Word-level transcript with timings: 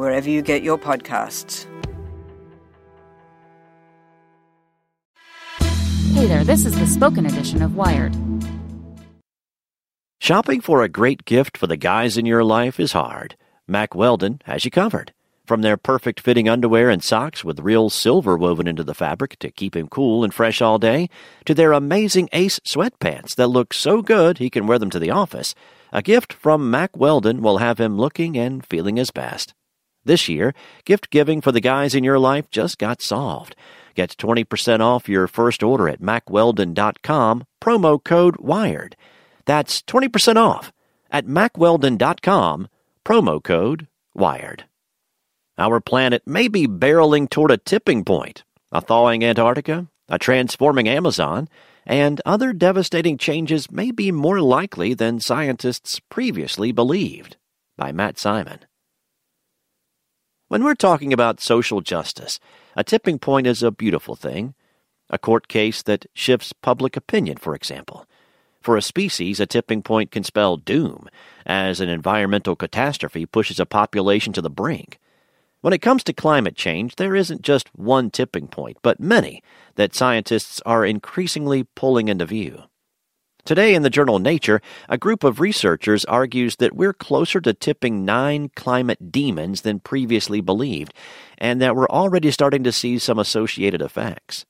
wherever 0.00 0.30
you 0.30 0.40
get 0.40 0.62
your 0.62 0.78
podcasts. 0.78 1.66
Hey 6.14 6.26
there, 6.26 6.42
this 6.42 6.64
is 6.64 6.76
the 6.78 6.86
spoken 6.86 7.26
edition 7.26 7.60
of 7.60 7.76
Wired. 7.76 8.16
Shopping 10.18 10.62
for 10.62 10.82
a 10.82 10.88
great 10.88 11.26
gift 11.26 11.58
for 11.58 11.66
the 11.66 11.76
guys 11.76 12.16
in 12.16 12.24
your 12.24 12.42
life 12.42 12.80
is 12.80 12.92
hard. 12.92 13.36
Mack 13.68 13.94
Weldon 13.94 14.40
has 14.46 14.64
you 14.64 14.70
covered. 14.70 15.12
From 15.46 15.60
their 15.60 15.76
perfect 15.76 16.20
fitting 16.20 16.48
underwear 16.48 16.88
and 16.88 17.04
socks 17.04 17.44
with 17.44 17.60
real 17.60 17.90
silver 17.90 18.38
woven 18.38 18.66
into 18.66 18.84
the 18.84 18.94
fabric 18.94 19.38
to 19.40 19.50
keep 19.50 19.76
him 19.76 19.88
cool 19.88 20.24
and 20.24 20.32
fresh 20.32 20.62
all 20.62 20.78
day, 20.78 21.10
to 21.44 21.54
their 21.54 21.72
amazing 21.72 22.30
Ace 22.32 22.58
sweatpants 22.60 23.34
that 23.34 23.48
look 23.48 23.74
so 23.74 24.00
good 24.00 24.38
he 24.38 24.48
can 24.48 24.66
wear 24.66 24.78
them 24.78 24.90
to 24.90 24.98
the 24.98 25.10
office, 25.10 25.54
a 25.92 26.00
gift 26.00 26.32
from 26.32 26.70
Mack 26.70 26.96
Weldon 26.96 27.42
will 27.42 27.58
have 27.58 27.78
him 27.78 27.98
looking 27.98 28.38
and 28.38 28.64
feeling 28.64 28.96
his 28.96 29.10
best. 29.10 29.52
This 30.04 30.28
year, 30.28 30.54
gift 30.84 31.10
giving 31.10 31.40
for 31.40 31.52
the 31.52 31.60
guys 31.60 31.94
in 31.94 32.04
your 32.04 32.18
life 32.18 32.50
just 32.50 32.78
got 32.78 33.02
solved. 33.02 33.54
Get 33.94 34.16
20% 34.16 34.80
off 34.80 35.08
your 35.08 35.26
first 35.26 35.62
order 35.62 35.88
at 35.88 36.00
mackweldon.com, 36.00 37.44
promo 37.60 38.02
code 38.02 38.36
WIRED. 38.38 38.96
That's 39.44 39.82
20% 39.82 40.36
off 40.36 40.72
at 41.10 41.26
mackweldon.com, 41.26 42.68
promo 43.04 43.42
code 43.42 43.88
WIRED. 44.14 44.64
Our 45.58 45.80
planet 45.80 46.22
may 46.26 46.48
be 46.48 46.66
barreling 46.66 47.28
toward 47.28 47.50
a 47.50 47.58
tipping 47.58 48.04
point, 48.04 48.44
a 48.72 48.80
thawing 48.80 49.22
Antarctica, 49.22 49.88
a 50.08 50.18
transforming 50.18 50.88
Amazon, 50.88 51.48
and 51.84 52.22
other 52.24 52.52
devastating 52.52 53.18
changes 53.18 53.70
may 53.70 53.90
be 53.90 54.10
more 54.10 54.40
likely 54.40 54.94
than 54.94 55.20
scientists 55.20 56.00
previously 56.08 56.72
believed. 56.72 57.36
By 57.76 57.92
Matt 57.92 58.18
Simon. 58.18 58.60
When 60.50 60.64
we're 60.64 60.74
talking 60.74 61.12
about 61.12 61.40
social 61.40 61.80
justice, 61.80 62.40
a 62.74 62.82
tipping 62.82 63.20
point 63.20 63.46
is 63.46 63.62
a 63.62 63.70
beautiful 63.70 64.16
thing. 64.16 64.54
A 65.08 65.16
court 65.16 65.46
case 65.46 65.80
that 65.82 66.06
shifts 66.12 66.52
public 66.52 66.96
opinion, 66.96 67.36
for 67.36 67.54
example. 67.54 68.04
For 68.60 68.76
a 68.76 68.82
species, 68.82 69.38
a 69.38 69.46
tipping 69.46 69.80
point 69.80 70.10
can 70.10 70.24
spell 70.24 70.56
doom, 70.56 71.08
as 71.46 71.80
an 71.80 71.88
environmental 71.88 72.56
catastrophe 72.56 73.26
pushes 73.26 73.60
a 73.60 73.64
population 73.64 74.32
to 74.32 74.42
the 74.42 74.50
brink. 74.50 74.98
When 75.60 75.72
it 75.72 75.82
comes 75.82 76.02
to 76.02 76.12
climate 76.12 76.56
change, 76.56 76.96
there 76.96 77.14
isn't 77.14 77.42
just 77.42 77.72
one 77.76 78.10
tipping 78.10 78.48
point, 78.48 78.78
but 78.82 78.98
many 78.98 79.44
that 79.76 79.94
scientists 79.94 80.60
are 80.66 80.84
increasingly 80.84 81.62
pulling 81.76 82.08
into 82.08 82.26
view. 82.26 82.64
Today 83.44 83.74
in 83.74 83.82
the 83.82 83.90
journal 83.90 84.18
Nature, 84.18 84.60
a 84.88 84.98
group 84.98 85.24
of 85.24 85.40
researchers 85.40 86.04
argues 86.04 86.56
that 86.56 86.74
we're 86.74 86.92
closer 86.92 87.40
to 87.40 87.54
tipping 87.54 88.04
nine 88.04 88.50
climate 88.54 89.10
demons 89.10 89.62
than 89.62 89.80
previously 89.80 90.40
believed, 90.40 90.92
and 91.38 91.60
that 91.60 91.74
we're 91.74 91.88
already 91.88 92.30
starting 92.30 92.62
to 92.64 92.72
see 92.72 92.98
some 92.98 93.18
associated 93.18 93.80
effects. 93.80 94.44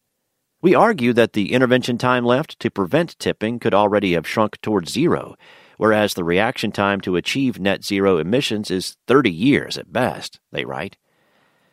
We 0.61 0.75
argue 0.75 1.13
that 1.15 1.33
the 1.33 1.53
intervention 1.53 1.99
time 1.99 2.25
left 2.25 2.59
to 2.61 2.71
prevent 2.71 3.19
tipping 3.19 3.59
could 3.61 3.75
already 3.75 4.13
have 4.15 4.27
shrunk 4.27 4.61
towards 4.61 4.93
zero, 4.93 5.37
whereas 5.79 6.15
the 6.15 6.25
reaction 6.25 6.73
time 6.73 7.01
to 7.03 7.17
achieve 7.17 7.61
net 7.61 7.85
zero 7.85 8.19
emissions 8.19 8.71
is 8.71 8.97
30 9.07 9.31
years 9.31 9.79
at 9.79 9.93
best, 9.93 10.41
they 10.53 10.65
write. 10.65 10.99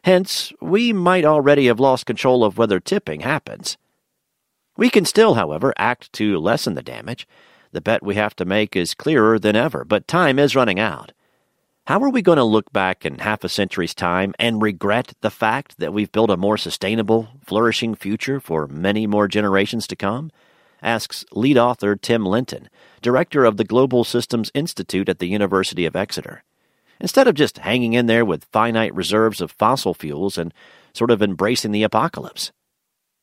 Hence, 0.04 0.54
we 0.62 0.94
might 0.94 1.26
already 1.26 1.66
have 1.66 1.80
lost 1.80 2.06
control 2.06 2.46
of 2.46 2.58
whether 2.58 2.80
tipping 2.80 3.22
happens. 3.22 3.78
We 4.78 4.92
can 4.92 5.06
still, 5.06 5.34
however, 5.34 5.74
act 5.76 6.14
to 6.14 6.38
lessen 6.38 6.76
the 6.76 6.84
damage. 6.84 7.28
The 7.72 7.82
bet 7.82 8.04
we 8.04 8.14
have 8.16 8.36
to 8.36 8.46
make 8.46 8.76
is 8.76 8.94
clearer 8.94 9.40
than 9.40 9.56
ever, 9.56 9.84
but 9.84 10.08
time 10.08 10.38
is 10.38 10.56
running 10.56 10.80
out. 10.80 11.12
How 11.88 12.00
are 12.02 12.10
we 12.10 12.22
going 12.22 12.38
to 12.38 12.44
look 12.44 12.72
back 12.72 13.06
in 13.06 13.20
half 13.20 13.44
a 13.44 13.50
century's 13.50 13.96
time 13.96 14.36
and 14.38 14.62
regret 14.62 15.14
the 15.22 15.32
fact 15.32 15.80
that 15.80 15.94
we've 15.94 16.12
built 16.12 16.30
a 16.30 16.38
more 16.38 16.58
sustainable, 16.58 17.30
flourishing 17.46 17.96
future 17.96 18.40
for 18.40 18.68
many 18.68 19.08
more 19.08 19.28
generations 19.28 19.88
to 19.88 19.96
come? 19.96 20.30
Asks 20.84 21.26
lead 21.32 21.58
author 21.58 21.96
Tim 21.96 22.26
Lenton, 22.26 22.70
director 23.02 23.46
of 23.46 23.58
the 23.58 23.64
Global 23.64 24.04
Systems 24.04 24.52
Institute 24.54 25.10
at 25.10 25.18
the 25.20 25.28
University 25.28 25.86
of 25.86 25.96
Exeter. 25.96 26.44
Instead 27.00 27.28
of 27.28 27.36
just 27.36 27.60
hanging 27.60 27.94
in 27.94 28.06
there 28.06 28.26
with 28.26 28.46
finite 28.52 28.94
reserves 28.94 29.42
of 29.42 29.52
fossil 29.52 29.94
fuels 29.94 30.38
and 30.38 30.54
sort 30.94 31.10
of 31.10 31.22
embracing 31.22 31.72
the 31.72 31.84
apocalypse. 31.84 32.52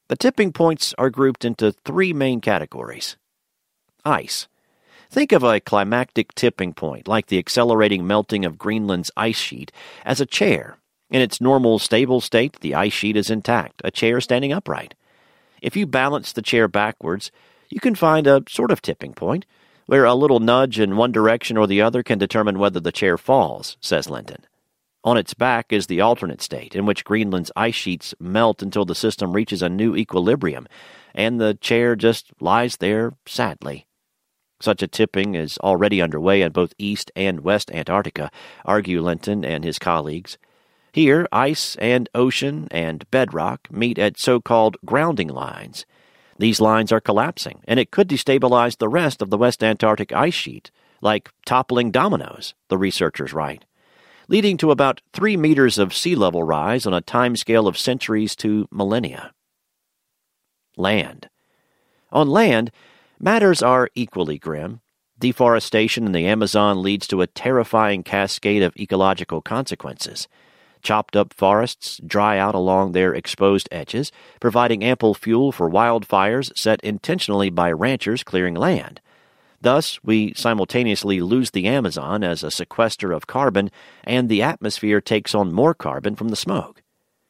The 0.09 0.17
tipping 0.17 0.53
points 0.53 0.95
are 0.99 1.09
grouped 1.09 1.47
into 1.47 1.73
three 1.73 2.13
main 2.13 2.43
categories. 2.43 3.17
Ice. 4.05 4.49
Think 5.11 5.33
of 5.33 5.43
a 5.43 5.61
climactic 5.61 6.35
tipping 6.35 6.75
point, 6.75 7.09
like 7.09 7.29
the 7.29 7.39
accelerating 7.39 8.07
melting 8.07 8.45
of 8.45 8.59
Greenland's 8.59 9.11
ice 9.17 9.39
sheet, 9.39 9.73
as 10.05 10.21
a 10.21 10.27
chair. 10.27 10.77
In 11.11 11.23
its 11.23 11.41
normal, 11.41 11.79
stable 11.79 12.21
state, 12.21 12.61
the 12.61 12.75
ice 12.75 12.93
sheet 12.93 13.17
is 13.17 13.31
intact, 13.31 13.81
a 13.83 13.91
chair 13.91 14.21
standing 14.21 14.53
upright. 14.53 14.95
If 15.63 15.75
you 15.75 15.87
balance 15.87 16.33
the 16.33 16.43
chair 16.43 16.69
backwards, 16.69 17.31
you 17.71 17.81
can 17.81 17.95
find 17.95 18.27
a 18.27 18.43
sort 18.49 18.71
of 18.71 18.83
tipping 18.83 19.15
point, 19.15 19.47
where 19.87 20.05
a 20.05 20.15
little 20.15 20.41
nudge 20.41 20.79
in 20.79 20.97
one 20.97 21.13
direction 21.13 21.57
or 21.57 21.67
the 21.67 21.81
other 21.81 22.03
can 22.03 22.19
determine 22.19 22.59
whether 22.59 22.81
the 22.81 22.93
chair 22.93 23.17
falls, 23.17 23.79
says 23.81 24.11
Lenton. 24.11 24.45
On 25.05 25.19
its 25.19 25.35
back 25.35 25.71
is 25.71 25.87
the 25.87 26.01
alternate 26.01 26.41
state, 26.41 26.75
in 26.75 26.87
which 26.87 27.05
Greenland's 27.05 27.53
ice 27.55 27.75
sheets 27.75 28.15
melt 28.19 28.63
until 28.63 28.87
the 28.87 28.95
system 28.95 29.35
reaches 29.35 29.61
a 29.61 29.69
new 29.69 29.95
equilibrium, 29.95 30.67
and 31.15 31.39
the 31.39 31.55
chair 31.55 31.95
just 31.95 32.33
lies 32.41 32.79
there 32.79 33.13
sadly. 33.27 33.87
Such 34.61 34.83
a 34.83 34.89
tipping 34.89 35.35
is 35.35 35.59
already 35.59 36.01
underway 36.01 36.41
in 36.41 36.53
both 36.53 36.73
East 36.79 37.13
and 37.15 37.41
West 37.41 37.71
Antarctica, 37.71 38.31
argue 38.65 39.03
Lenton 39.03 39.45
and 39.45 39.63
his 39.63 39.79
colleagues. 39.79 40.39
Here, 40.91 41.29
ice 41.31 41.77
and 41.77 42.09
ocean 42.15 42.67
and 42.71 43.09
bedrock 43.11 43.71
meet 43.71 43.99
at 43.99 44.19
so 44.19 44.41
called 44.41 44.79
grounding 44.87 45.29
lines. 45.29 45.85
These 46.39 46.63
lines 46.63 46.93
are 46.93 47.01
collapsing, 47.01 47.61
and 47.69 47.79
it 47.79 47.91
could 47.91 48.09
destabilize 48.09 48.79
the 48.79 48.89
rest 48.89 49.21
of 49.21 49.29
the 49.29 49.39
West 49.39 49.63
Antarctic 49.63 50.15
ice 50.15 50.35
sheet, 50.35 50.71
like 51.03 51.31
toppling 51.45 51.91
dominoes, 51.91 52.55
the 52.69 52.79
researchers 52.79 53.35
write 53.35 53.67
leading 54.29 54.57
to 54.59 54.71
about 54.71 55.01
three 55.13 55.37
meters 55.37 55.79
of 55.79 55.95
sea 55.95 56.15
level 56.15 56.43
rise 56.43 56.87
on 56.87 56.95
a 56.95 57.01
time 57.01 57.37
scale 57.37 57.67
of 57.67 57.79
centuries 57.79 58.35
to 58.37 58.67
millennia. 58.71 59.33
Land. 60.77 61.29
On 62.11 62.29
land, 62.29 62.71
matters 63.19 63.63
are 63.63 63.91
equally 63.95 64.39
grim. 64.39 64.81
Deforestation 65.19 66.07
in 66.07 66.13
the 66.13 66.27
Amazon 66.27 66.83
leads 66.83 67.07
to 67.07 67.23
a 67.23 67.27
terrifying 67.27 68.03
cascade 68.03 68.63
of 68.63 68.77
ecological 68.77 69.41
consequences. 69.41 70.29
Chopped 70.83 71.17
up 71.17 71.33
forests 71.33 72.01
dry 72.07 72.37
out 72.37 72.55
along 72.55 72.93
their 72.93 73.15
exposed 73.15 73.69
edges, 73.73 74.13
providing 74.41 74.85
ample 74.85 75.15
fuel 75.15 75.51
for 75.51 75.71
wildfires 75.71 76.57
set 76.59 76.81
intentionally 76.83 77.49
by 77.49 77.73
ranchers 77.73 78.23
clearing 78.23 78.55
land. 78.55 79.01
Thus, 79.65 79.99
we 80.05 80.35
simultaneously 80.35 81.23
lose 81.23 81.53
the 81.53 81.67
Amazon 81.67 82.23
as 82.23 82.45
a 82.45 82.51
sequester 82.51 83.13
of 83.13 83.27
carbon, 83.27 83.71
and 84.05 84.29
the 84.29 84.43
atmosphere 84.43 85.01
takes 85.01 85.35
on 85.35 85.55
more 85.55 85.73
carbon 85.73 86.17
from 86.17 86.29
the 86.29 86.37
smoke. 86.37 86.83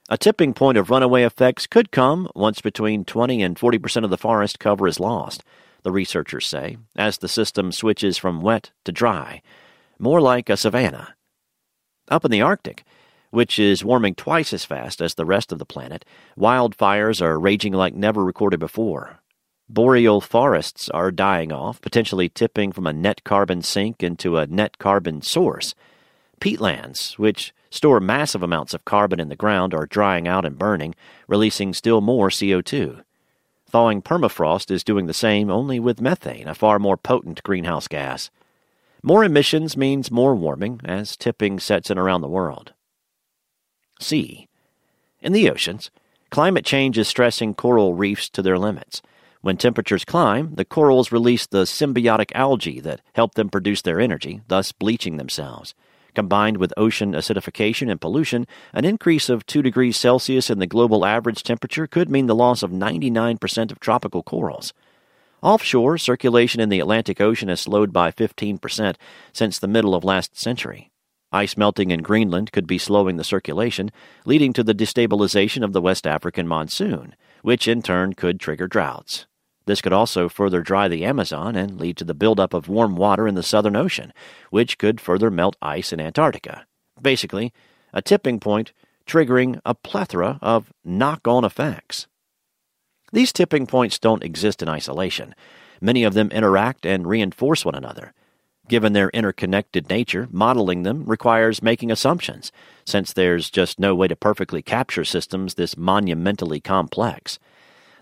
A 0.09 0.19
tipping 0.19 0.53
point 0.53 0.77
of 0.77 0.91
runaway 0.91 1.23
effects 1.23 1.69
could 1.69 1.93
come 1.93 2.29
once 2.35 2.61
between 2.61 3.05
20 3.05 3.41
and 3.41 3.57
40 3.57 3.79
percent 3.79 4.03
of 4.05 4.11
the 4.11 4.19
forest 4.19 4.59
cover 4.59 4.89
is 4.89 4.99
lost, 4.99 5.45
the 5.85 5.93
researchers 5.93 6.49
say, 6.49 6.77
as 6.97 7.19
the 7.19 7.29
system 7.29 7.71
switches 7.71 8.19
from 8.19 8.41
wet 8.41 8.73
to 8.83 8.91
dry, 8.91 9.41
more 10.01 10.21
like 10.21 10.51
a 10.51 10.57
savanna. 10.57 11.15
Up 12.11 12.25
in 12.25 12.33
the 12.33 12.43
Arctic, 12.43 12.83
which 13.31 13.61
is 13.61 13.85
warming 13.85 14.17
twice 14.17 14.53
as 14.53 14.65
fast 14.65 15.01
as 15.01 15.15
the 15.15 15.25
rest 15.25 15.53
of 15.53 15.61
the 15.61 15.65
planet, 15.65 16.05
wildfires 16.37 17.23
are 17.23 17.39
raging 17.39 17.75
like 17.75 17.95
never 17.95 18.25
recorded 18.25 18.59
before. 18.59 19.21
Boreal 19.69 20.21
forests 20.21 20.91
are 20.91 21.11
dying 21.11 21.51
off, 21.51 21.81
potentially 21.81 22.29
tipping 22.29 22.71
from 22.71 22.87
a 22.87 22.93
net 22.93 23.25
carbon 23.25 23.63
sink 23.63 24.03
into 24.03 24.37
a 24.37 24.47
net 24.47 24.79
carbon 24.79 25.23
source. 25.23 25.75
Peatlands, 26.41 27.19
which 27.19 27.55
store 27.71 27.99
massive 27.99 28.43
amounts 28.43 28.75
of 28.75 28.85
carbon 28.85 29.19
in 29.19 29.31
the 29.31 29.37
ground, 29.37 29.73
are 29.73 29.87
drying 29.87 30.29
out 30.29 30.45
and 30.45 30.59
burning, 30.59 30.95
releasing 31.27 31.73
still 31.73 32.03
more 32.03 32.29
CO2. 32.29 33.03
Thawing 33.67 34.03
permafrost 34.03 34.71
is 34.71 34.85
doing 34.85 35.07
the 35.07 35.15
same, 35.15 35.51
only 35.51 35.81
with 35.81 36.01
methane, 36.01 36.47
a 36.47 36.55
far 36.55 36.79
more 36.79 36.97
potent 36.97 37.43
greenhouse 37.43 37.89
gas. 37.89 38.31
More 39.03 39.25
emissions 39.25 39.77
means 39.77 40.11
more 40.11 40.35
warming 40.35 40.81
as 40.85 41.17
tipping 41.17 41.59
sets 41.59 41.91
in 41.91 41.99
around 41.99 42.21
the 42.21 42.29
world. 42.29 42.75
Sea. 43.99 44.47
In 45.21 45.33
the 45.33 45.51
oceans, 45.51 45.91
climate 46.31 46.65
change 46.65 46.99
is 46.99 47.09
stressing 47.09 47.55
coral 47.55 47.95
reefs 47.95 48.29
to 48.29 48.43
their 48.43 48.59
limits. 48.59 49.03
When 49.45 49.59
temperatures 49.59 50.07
climb, 50.07 50.55
the 50.55 50.65
corals 50.65 51.13
release 51.13 51.47
the 51.47 51.65
symbiotic 51.65 52.33
algae 52.35 52.81
that 52.81 53.03
help 53.15 53.35
them 53.35 53.51
produce 53.51 53.83
their 53.83 54.01
energy, 54.01 54.41
thus 54.49 54.73
bleaching 54.73 55.19
themselves. 55.19 55.75
Combined 56.15 56.57
with 56.57 56.73
ocean 56.79 57.13
acidification 57.13 57.91
and 57.91 58.01
pollution, 58.01 58.47
an 58.73 58.87
increase 58.87 59.29
of 59.29 59.45
2 59.45 59.61
degrees 59.61 59.99
Celsius 59.99 60.49
in 60.49 60.61
the 60.61 60.67
global 60.67 61.05
average 61.05 61.43
temperature 61.43 61.87
could 61.87 62.09
mean 62.09 62.25
the 62.25 62.35
loss 62.35 62.63
of 62.63 62.71
99% 62.71 63.71
of 63.71 63.81
tropical 63.81 64.23
corals. 64.23 64.73
Offshore, 65.43 65.99
circulation 65.99 66.59
in 66.59 66.71
the 66.71 66.81
Atlantic 66.81 67.21
Ocean 67.21 67.51
has 67.51 67.61
slowed 67.61 67.93
by 67.93 68.11
15% 68.11 68.97
since 69.35 69.59
the 69.59 69.69
middle 69.69 69.95
of 69.95 70.05
last 70.05 70.39
century. 70.39 70.91
Ice 71.33 71.55
melting 71.55 71.91
in 71.91 72.01
Greenland 72.01 72.51
could 72.51 72.67
be 72.67 72.79
slowing 72.79 73.19
the 73.19 73.25
circulation, 73.25 73.91
leading 74.25 74.55
to 74.55 74.65
the 74.65 74.75
destabilization 74.75 75.63
of 75.63 75.75
the 75.75 75.83
West 75.83 76.07
African 76.07 76.49
monsoon, 76.49 77.15
which 77.43 77.69
in 77.69 77.83
turn 77.83 78.15
could 78.15 78.41
trigger 78.41 78.67
droughts. 78.67 79.27
This 79.67 79.81
could 79.81 79.93
also 79.93 80.29
further 80.29 80.61
dry 80.61 80.89
the 80.89 81.05
Amazon 81.05 81.57
and 81.57 81.81
lead 81.81 81.97
to 81.97 82.05
the 82.05 82.15
buildup 82.15 82.53
of 82.53 82.69
warm 82.69 82.97
water 82.97 83.27
in 83.27 83.35
the 83.35 83.43
Southern 83.43 83.77
Ocean, 83.77 84.13
which 84.51 84.79
could 84.79 85.01
further 85.01 85.31
melt 85.31 85.57
ice 85.63 85.93
in 85.93 86.01
Antarctica. 86.01 86.67
Basically, 87.01 87.53
a 87.93 88.03
tipping 88.03 88.41
point 88.41 88.73
triggering 89.07 89.61
a 89.65 89.75
plethora 89.75 90.39
of 90.43 90.73
knock 90.85 91.27
on 91.27 91.45
effects. 91.45 92.07
These 93.13 93.33
tipping 93.33 93.67
points 93.67 93.99
don't 93.99 94.25
exist 94.25 94.63
in 94.63 94.69
isolation. 94.69 95.35
Many 95.81 96.05
of 96.05 96.15
them 96.15 96.31
interact 96.31 96.85
and 96.85 97.07
reinforce 97.07 97.65
one 97.65 97.75
another. 97.75 98.13
Given 98.67 98.95
their 98.95 99.11
interconnected 99.11 99.91
nature, 99.91 100.27
modeling 100.31 100.83
them 100.83 101.05
requires 101.05 101.63
making 101.63 101.91
assumptions, 101.91 102.51
since 102.85 103.13
there's 103.13 103.51
just 103.51 103.79
no 103.79 103.95
way 103.95 104.09
to 104.09 104.17
perfectly 104.17 104.63
capture 104.63 105.05
systems 105.05 105.55
this 105.55 105.77
monumentally 105.77 106.61
complex. 106.61 107.39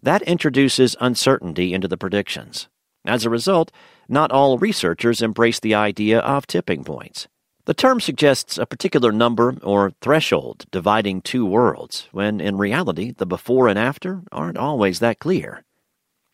That 0.02 0.22
introduces 0.22 0.96
uncertainty 1.00 1.72
into 1.72 1.86
the 1.86 1.96
predictions. 1.96 2.68
As 3.04 3.24
a 3.24 3.30
result, 3.30 3.70
not 4.08 4.32
all 4.32 4.58
researchers 4.58 5.22
embrace 5.22 5.60
the 5.60 5.74
idea 5.74 6.18
of 6.20 6.46
tipping 6.46 6.84
points. 6.84 7.28
The 7.64 7.74
term 7.74 8.00
suggests 8.00 8.58
a 8.58 8.66
particular 8.66 9.12
number 9.12 9.56
or 9.62 9.92
threshold 10.00 10.66
dividing 10.72 11.22
two 11.22 11.46
worlds, 11.46 12.08
when 12.10 12.40
in 12.40 12.58
reality 12.58 13.12
the 13.12 13.26
before 13.26 13.68
and 13.68 13.78
after 13.78 14.22
aren't 14.32 14.58
always 14.58 14.98
that 14.98 15.20
clear. 15.20 15.62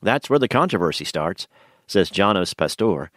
That's 0.01 0.31
where 0.31 0.39
the 0.39 0.49
controversy 0.49 1.05
starts, 1.05 1.47
says 1.87 2.09
Janos 2.09 2.55
Pasztor, 2.55 3.09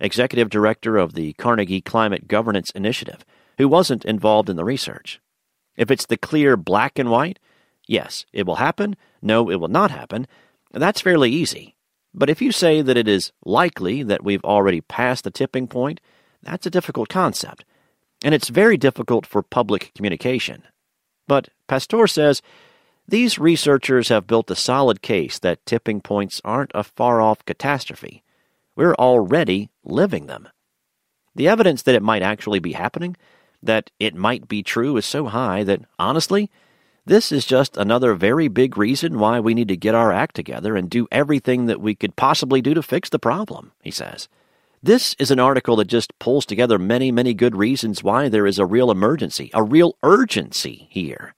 executive 0.00 0.50
director 0.50 0.96
of 0.96 1.14
the 1.14 1.34
Carnegie 1.34 1.80
Climate 1.80 2.26
Governance 2.26 2.70
Initiative, 2.72 3.24
who 3.58 3.68
wasn't 3.68 4.04
involved 4.04 4.50
in 4.50 4.56
the 4.56 4.64
research. 4.64 5.20
If 5.76 5.90
it's 5.92 6.06
the 6.06 6.16
clear 6.16 6.56
black 6.56 6.98
and 6.98 7.10
white, 7.10 7.38
Yes, 7.90 8.24
it 8.32 8.46
will 8.46 8.54
happen. 8.54 8.94
No, 9.20 9.50
it 9.50 9.56
will 9.56 9.66
not 9.66 9.90
happen. 9.90 10.28
That's 10.72 11.00
fairly 11.00 11.28
easy. 11.28 11.74
But 12.14 12.30
if 12.30 12.40
you 12.40 12.52
say 12.52 12.82
that 12.82 12.96
it 12.96 13.08
is 13.08 13.32
likely 13.44 14.04
that 14.04 14.22
we've 14.22 14.44
already 14.44 14.80
passed 14.80 15.24
the 15.24 15.32
tipping 15.32 15.66
point, 15.66 16.00
that's 16.40 16.66
a 16.66 16.70
difficult 16.70 17.08
concept. 17.08 17.64
And 18.22 18.32
it's 18.32 18.48
very 18.48 18.76
difficult 18.76 19.26
for 19.26 19.42
public 19.42 19.90
communication. 19.96 20.62
But 21.26 21.48
Pasztor 21.68 22.08
says 22.08 22.42
these 23.08 23.40
researchers 23.40 24.08
have 24.08 24.28
built 24.28 24.52
a 24.52 24.54
solid 24.54 25.02
case 25.02 25.40
that 25.40 25.66
tipping 25.66 26.00
points 26.00 26.40
aren't 26.44 26.70
a 26.76 26.84
far 26.84 27.20
off 27.20 27.44
catastrophe. 27.44 28.22
We're 28.76 28.94
already 28.94 29.68
living 29.82 30.26
them. 30.26 30.48
The 31.34 31.48
evidence 31.48 31.82
that 31.82 31.96
it 31.96 32.04
might 32.04 32.22
actually 32.22 32.60
be 32.60 32.74
happening, 32.74 33.16
that 33.60 33.90
it 33.98 34.14
might 34.14 34.46
be 34.46 34.62
true, 34.62 34.96
is 34.96 35.06
so 35.06 35.26
high 35.26 35.64
that, 35.64 35.80
honestly, 35.98 36.52
this 37.06 37.32
is 37.32 37.46
just 37.46 37.76
another 37.76 38.14
very 38.14 38.48
big 38.48 38.76
reason 38.76 39.18
why 39.18 39.40
we 39.40 39.54
need 39.54 39.68
to 39.68 39.76
get 39.76 39.94
our 39.94 40.12
act 40.12 40.36
together 40.36 40.76
and 40.76 40.90
do 40.90 41.08
everything 41.10 41.66
that 41.66 41.80
we 41.80 41.94
could 41.94 42.16
possibly 42.16 42.60
do 42.60 42.74
to 42.74 42.82
fix 42.82 43.08
the 43.08 43.18
problem, 43.18 43.72
he 43.82 43.90
says. 43.90 44.28
This 44.82 45.14
is 45.18 45.30
an 45.30 45.40
article 45.40 45.76
that 45.76 45.86
just 45.86 46.18
pulls 46.18 46.46
together 46.46 46.78
many, 46.78 47.10
many 47.12 47.34
good 47.34 47.54
reasons 47.54 48.02
why 48.02 48.28
there 48.28 48.46
is 48.46 48.58
a 48.58 48.66
real 48.66 48.90
emergency, 48.90 49.50
a 49.52 49.62
real 49.62 49.96
urgency 50.02 50.88
here. 50.90 51.34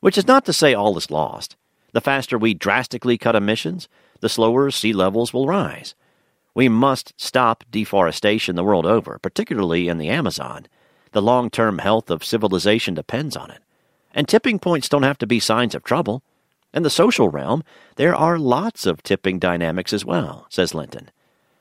Which 0.00 0.18
is 0.18 0.26
not 0.26 0.44
to 0.46 0.52
say 0.52 0.74
all 0.74 0.96
is 0.96 1.10
lost. 1.10 1.56
The 1.92 2.00
faster 2.00 2.36
we 2.36 2.54
drastically 2.54 3.18
cut 3.18 3.36
emissions, 3.36 3.88
the 4.20 4.28
slower 4.28 4.70
sea 4.70 4.92
levels 4.92 5.32
will 5.32 5.46
rise. 5.46 5.94
We 6.54 6.68
must 6.68 7.14
stop 7.16 7.64
deforestation 7.70 8.56
the 8.56 8.64
world 8.64 8.86
over, 8.86 9.18
particularly 9.20 9.88
in 9.88 9.98
the 9.98 10.08
Amazon. 10.08 10.66
The 11.12 11.22
long 11.22 11.50
term 11.50 11.78
health 11.78 12.10
of 12.10 12.24
civilization 12.24 12.94
depends 12.94 13.36
on 13.36 13.50
it. 13.50 13.62
And 14.14 14.28
tipping 14.28 14.58
points 14.58 14.88
don't 14.88 15.02
have 15.02 15.18
to 15.18 15.26
be 15.26 15.40
signs 15.40 15.74
of 15.74 15.84
trouble. 15.84 16.22
In 16.72 16.82
the 16.82 16.90
social 16.90 17.28
realm, 17.28 17.62
there 17.96 18.14
are 18.14 18.38
lots 18.38 18.86
of 18.86 19.02
tipping 19.02 19.38
dynamics 19.38 19.92
as 19.92 20.04
well, 20.04 20.46
says 20.50 20.74
Lenton. 20.74 21.10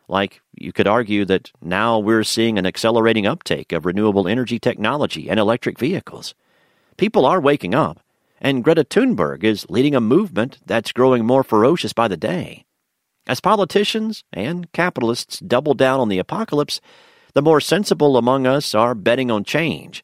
Like, 0.07 0.41
you 0.53 0.71
could 0.71 0.87
argue 0.87 1.25
that 1.25 1.51
now 1.61 1.99
we're 1.99 2.23
seeing 2.23 2.57
an 2.57 2.65
accelerating 2.65 3.25
uptake 3.25 3.71
of 3.71 3.85
renewable 3.85 4.27
energy 4.27 4.57
technology 4.59 5.29
and 5.29 5.39
electric 5.39 5.77
vehicles. 5.77 6.33
People 6.95 7.25
are 7.25 7.41
waking 7.41 7.75
up, 7.75 7.99
and 8.39 8.63
Greta 8.63 8.83
Thunberg 8.83 9.43
is 9.43 9.69
leading 9.69 9.95
a 9.95 10.01
movement 10.01 10.59
that's 10.65 10.93
growing 10.93 11.25
more 11.25 11.43
ferocious 11.43 11.93
by 11.93 12.07
the 12.07 12.17
day. 12.17 12.65
As 13.27 13.41
politicians 13.41 14.23
and 14.31 14.71
capitalists 14.71 15.39
double 15.39 15.73
down 15.73 15.99
on 15.99 16.07
the 16.07 16.19
apocalypse, 16.19 16.79
the 17.33 17.41
more 17.41 17.59
sensible 17.59 18.15
among 18.15 18.47
us 18.47 18.73
are 18.73 18.95
betting 18.95 19.29
on 19.29 19.43
change 19.43 20.03